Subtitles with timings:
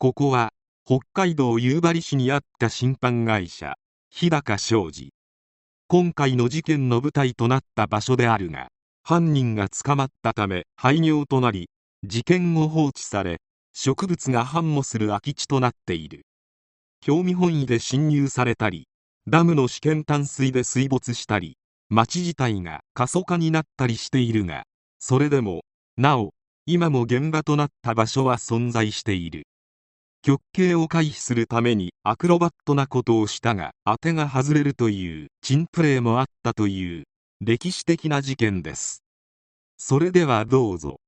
[0.00, 0.50] ここは
[0.86, 3.74] 北海道夕張市にあった審判会社
[4.10, 5.10] 日高商事。
[5.88, 8.68] 今回の事件の舞台となった場所であるが
[9.02, 11.68] 犯人が捕まったため廃業となり
[12.04, 13.38] 事件後放置され
[13.72, 16.26] 植物が繁茂する空き地となっている。
[17.00, 18.86] 興味本位で侵入されたり
[19.26, 21.56] ダムの試験淡水で水没したり
[21.88, 24.62] 町自体が過疎化になったりしているが
[25.00, 25.62] それでも
[25.96, 26.34] なお
[26.66, 29.47] 今も現場となった場所は存在している。
[30.28, 37.04] 極刑を回避するためにアクロバットなことをしたが当てが外れるという珍プレーもあったという
[37.40, 39.02] 歴史的な事件です。
[39.78, 41.00] それではどうぞ。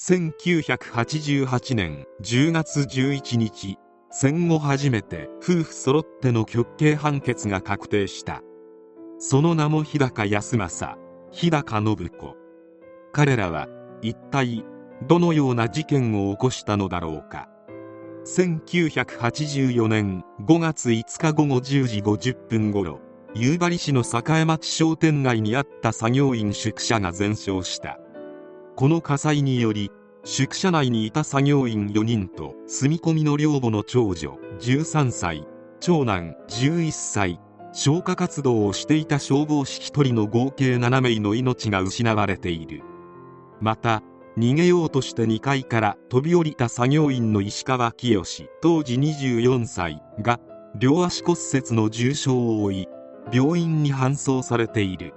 [0.00, 3.76] 1988年10月11日
[4.10, 8.40] 戦後初めて夫婦揃っての極刑判決が確定した。
[9.18, 10.98] その名も日高康政
[11.32, 12.34] 日高信子。
[13.12, 13.68] 彼らは
[14.00, 14.64] 一体
[15.02, 17.48] どのような事件を起こしたのだろうか。
[18.24, 23.00] 1984年5月5日午後10時50分頃
[23.34, 27.98] 夕張市の栄町商店街にあった作業員宿舎が全焼した。
[28.74, 29.90] この火災により
[30.24, 35.46] 宿舎内にいた作業員4人と住み込みの寮母の長女13歳
[35.78, 37.40] 長男11歳
[37.72, 42.82] 消火活動をしていた消防士1人の合計7名の命が失われている。
[43.60, 44.02] また
[44.38, 48.22] 逃げようとして2階から飛び降りた作業員の石川清
[48.60, 50.40] 当時24歳が
[50.78, 52.88] 両足骨折の重傷を負い
[53.32, 55.14] 病院に搬送されている。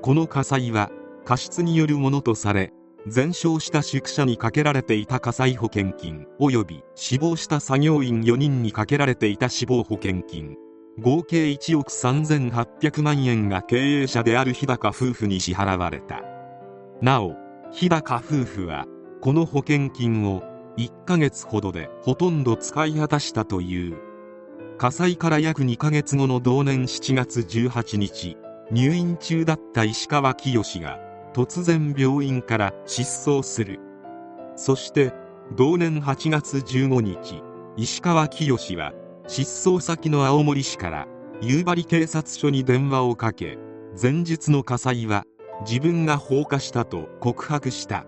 [0.00, 0.90] この火災は
[1.26, 2.72] 過失によるものとされ
[3.06, 10.56] 全焼した宿舎にかけられていた火災保険金及び死亡した作業員4人にかけられていた死亡保険金
[10.98, 16.22] 合計1億3800万円が経営者である日高夫婦に支払われた。
[17.00, 17.36] なお
[17.70, 18.86] 日高夫婦は
[19.20, 20.42] この保険金を
[20.76, 23.96] 1ヶ月ほどでほとんど使い果たしたという
[24.78, 28.36] 火災から約2ヶ月後の同年7月18日
[28.70, 30.98] 入院中だった石川清が
[31.34, 33.80] 突然病院から失踪する。
[34.56, 35.12] そして
[35.56, 37.42] 同年8月15日
[37.76, 38.92] 石川清は
[39.26, 41.06] 失踪先の青森市から
[41.40, 43.58] 夕張警察署に電話をかけ
[44.00, 45.24] 前日の火災は
[45.62, 48.06] 自分が放火したと告白した。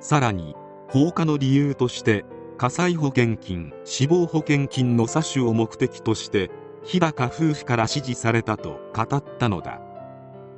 [0.00, 0.54] さらに
[0.88, 2.24] 放火の理由として
[2.58, 6.50] 火災保険金死亡保険金の詐取を目的として
[6.82, 9.80] 日高夫婦から指示されたと語ったのだ。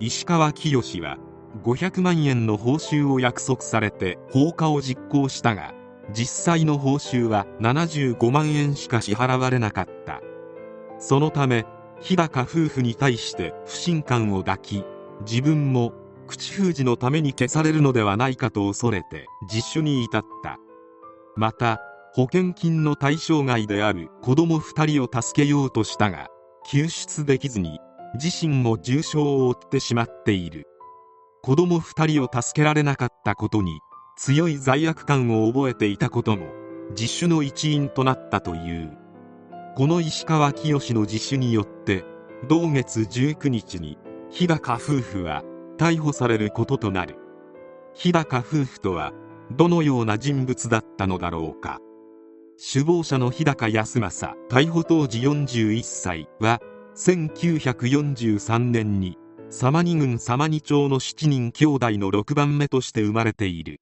[0.00, 1.18] 石川清は
[1.62, 5.74] 500万円の報酬を約束されて放火を実行したが
[6.12, 10.20] 実際の報酬は75万円しか支払われなかった。
[10.98, 11.64] そのため
[12.00, 14.84] 日高夫婦に対して不信感を抱き
[15.26, 15.92] 自分も
[16.28, 20.58] 口封じのために消されるのではないかと恐れて自首に至った。
[21.36, 21.80] また
[22.14, 26.28] 保険金の対象外である子供2人を助けようとしたが
[26.70, 27.78] 救出できずに
[28.14, 30.64] 自身も重傷を負ってしまっている。
[31.42, 33.80] 子供2人を助けられなかったことに
[34.16, 36.46] 強い罪悪感を覚えていたことも
[36.90, 38.96] 自首の一因となったという。
[39.76, 42.04] この石川清の自首によって
[42.48, 43.96] 同月19日に
[44.28, 45.44] 日高夫婦は
[45.78, 47.16] 逮捕されることとなる。
[47.94, 49.12] 日高夫婦とは
[49.50, 51.78] どのような人物だったのだろうか。
[52.72, 56.60] 首謀者の日高康政逮捕当時41歳は
[56.96, 59.16] 1943年に
[59.48, 63.80] 様似郡様似町の7人兄弟の6番目として生まれている。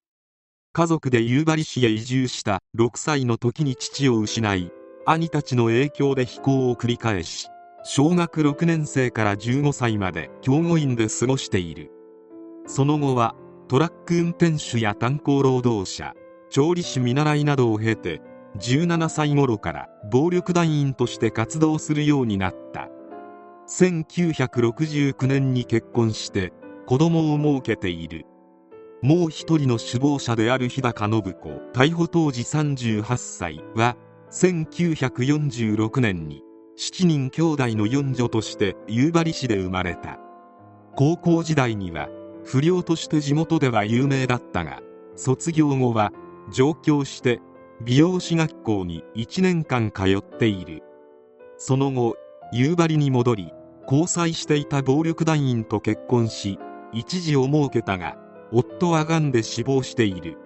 [0.75, 4.71] 家族で夕張市へ移住した6歳の時に父を失い
[5.07, 7.49] 兄たちの影響で非行を繰り返し
[7.89, 11.93] 小学6年生から15歳まで教護院で過ごしている。
[12.67, 13.37] その後は
[13.69, 16.13] トラック運転手や炭鉱労働者
[16.51, 18.21] 調理師見習いなどを経て
[18.59, 22.89] 17歳頃から暴力団員として活動するようになった。
[23.69, 26.53] 1969年に結婚して
[26.87, 28.27] 子供を設けている。
[29.01, 31.31] もう一人の首謀者である日高信子
[31.73, 33.97] 逮捕当時38歳は
[34.33, 36.43] 1946年に
[36.77, 40.19] 7人兄弟の四女として夕張市で生まれた。
[40.95, 42.11] 高校時代には
[42.45, 44.81] 不良として地元では有名だったが
[45.15, 46.13] 卒業後は
[46.53, 47.41] 上京して
[47.81, 50.83] 美容師学校に1年間通っている。
[51.57, 52.17] その後
[52.53, 53.53] 夕張に戻り
[53.85, 56.59] 交際していた暴力団員と結婚し
[56.93, 58.19] 一時を設けたが
[58.53, 60.37] 夫は癌で死亡している。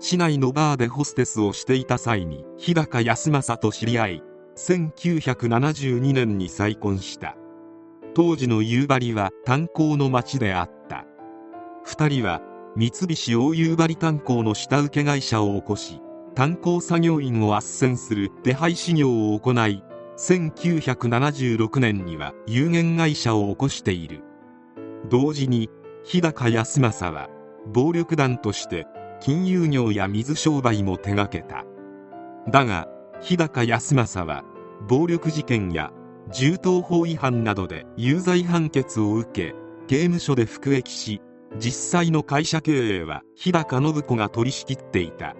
[0.00, 4.22] 市内のバーでホステスをしていた際に日高康政と知り合い
[4.56, 7.36] 1972年に再婚した。
[8.14, 11.06] 当時の夕張は炭鉱の町であった。
[11.86, 12.42] 2人は
[12.76, 16.00] 三菱大夕張炭鉱の下請け会社を起こし
[16.34, 19.82] 炭鉱作業員を斡旋する手配事業を行い
[20.16, 24.22] 1976年には有限会社を起こしている。
[25.08, 25.68] 同時に
[26.04, 27.28] 日高康政は
[27.66, 28.86] 暴力団として
[29.20, 31.64] 金融業や水商売も手掛けた。
[32.50, 32.88] だが
[33.22, 34.44] 日高康政は
[34.88, 35.92] 暴力事件や
[36.32, 39.54] 銃刀法違反などで有罪判決を受け
[39.86, 41.20] 刑務所で服役し
[41.56, 45.36] 実際の会社経営は日高信子が取り仕切っていた。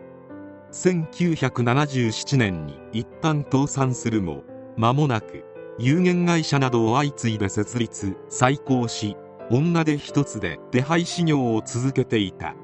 [0.70, 4.44] 1977年に一旦倒産するも
[4.76, 5.44] 間もなく
[5.78, 9.16] 有限会社などを相次いで設立再興し
[9.50, 12.54] 女手一つで手配修行を続けていた。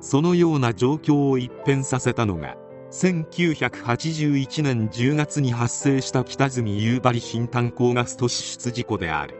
[0.00, 2.56] そのような状況を一変させたのが
[2.90, 9.36] 1981年10月に発生した北住夕張新炭鉱ガスト支出事故である。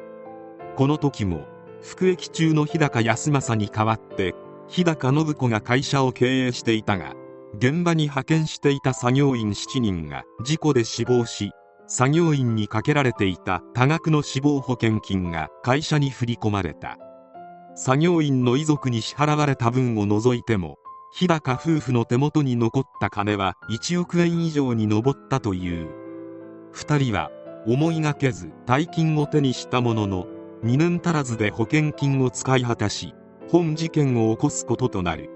[0.77, 1.47] この時も
[1.83, 4.35] 服役中の日高康政に代わって
[4.69, 7.15] 日高信子が会社を経営していたが
[7.57, 11.51] 現場に派遣していた作業員7人が事故で死亡し
[11.89, 16.99] 作業員にかけられていた多額の死亡保険金が会社に振り込まれた。
[17.75, 20.77] 作業員の遺族に支払われた分を除いても
[21.13, 25.89] 日高夫婦の手元に残った金は1億円以上に上ったという。
[26.73, 27.31] 2人は
[27.67, 30.27] 思いがけず大金を手にしたものの
[30.65, 33.15] 2年足らずで保険金を使い果たし
[33.49, 35.31] 本事件を起こすこととなる。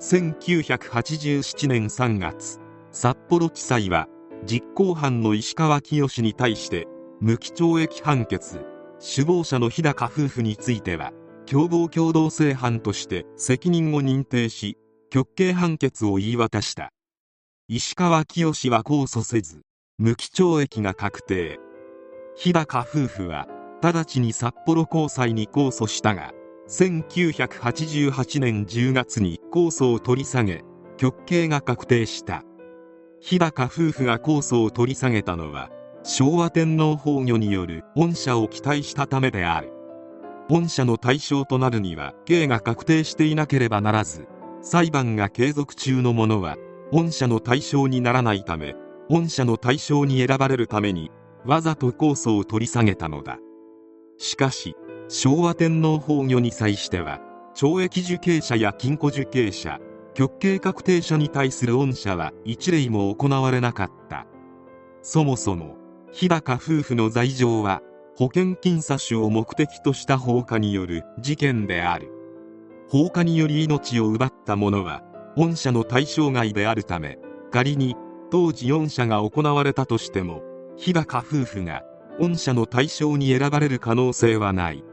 [0.00, 2.60] 1987年3月
[2.90, 4.08] 札幌地裁は
[4.46, 6.86] 実行犯の石川清に対して
[7.20, 8.64] 無期懲役判決。
[9.00, 11.12] 首謀者の日高夫婦については
[11.46, 14.78] 共謀共同正犯として責任を認定し
[15.14, 16.90] 極刑判決を言い渡した。
[17.68, 19.60] 石川清は控訴せず
[19.96, 21.60] 無期懲役が確定。
[22.34, 23.46] 日高夫婦は
[23.80, 26.32] 直ちに札幌高裁に控訴したが
[26.68, 30.64] 1988年10月に控訴を取り下げ
[30.96, 32.42] 極刑が確定した。
[33.20, 35.70] 日高夫婦が控訴を取り下げたのは
[36.02, 39.70] 昭和天皇崩御による恩赦を期待したためである。
[40.50, 44.26] 恩赦の対象となるには刑が確定していなければならず
[44.64, 46.56] 裁判が継続中の者は
[46.90, 48.74] 恩赦の対象にならないため
[49.10, 51.10] 恩赦の対象に選ばれるために
[51.44, 53.38] わざと控訴を取り下げたのだ。
[54.16, 54.74] しかし
[55.08, 57.20] 昭和天皇崩御に際しては
[57.54, 59.78] 懲役受刑者や禁錮受刑者
[60.14, 64.26] 極刑確定者に対する恩赦は一例も行われなかった。
[65.02, 65.76] そもそも
[66.10, 67.82] 日高夫婦の罪状は
[68.16, 72.13] 保険金詐取を目的とした放火による事件である。
[72.88, 75.02] 放火により命を奪った者は
[75.36, 77.18] 恩赦の対象外であるため
[77.50, 77.96] 仮に
[78.30, 80.42] 当時恩赦が行われたとしても
[80.76, 81.82] 日高夫婦が
[82.20, 84.84] 恩赦の対象に選ばれる可能性はない。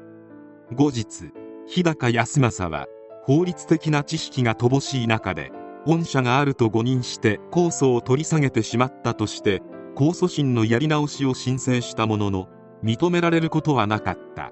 [0.74, 1.32] 後日
[1.68, 2.88] 日高康政は
[3.24, 5.51] 法律的な知識が乏しい中で
[5.86, 9.62] 恩赦があると誤認して控訴を取り下げてしまったとして
[9.96, 12.48] 控訴審のやり直しを申請したものの
[12.84, 14.51] 認められることはなかった。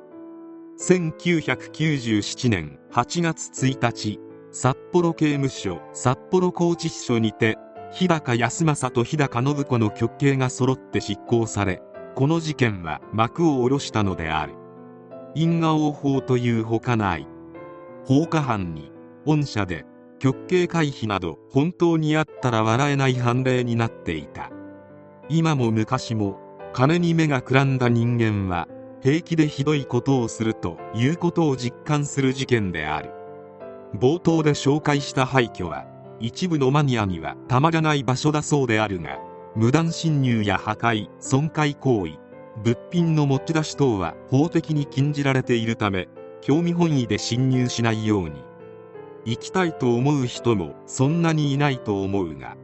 [0.79, 4.17] 1997年8月1日
[4.49, 7.57] 札幌刑務所札幌拘置所にて
[7.91, 11.81] 日高康政と日高信子の極刑が揃って執行され
[12.15, 14.53] この事件は幕を下ろしたのである。
[15.35, 17.27] 因果応報というほかない。
[18.05, 18.91] 放火犯に
[19.25, 19.85] 恩赦で
[20.17, 24.49] 極刑回避など本当にあったら笑えない判例になっていた。
[25.27, 26.39] 今も昔も
[26.71, 28.67] 金に目がくらんだ人間は
[29.01, 33.11] 平気でひどいことをするということを実感する事件である。
[33.95, 35.85] 冒頭で紹介した廃墟は
[36.19, 39.17] 一部のマニアにはたまらない場所だそうであるが
[39.55, 42.19] 無断侵入や破壊損壊行為
[42.63, 46.07] 物品の持ち出し等は法的に禁じられているため
[46.41, 48.43] 興味本位で侵入しないように。
[49.25, 52.55] 行きたいと思う人もそんなにいないと思うが